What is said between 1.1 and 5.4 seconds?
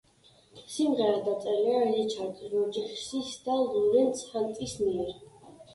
დაწერილია რიჩარდ როჯერსის და ლორენს ჰანტის მიერ.